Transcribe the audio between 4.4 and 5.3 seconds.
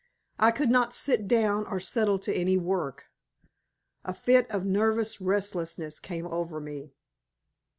of nervous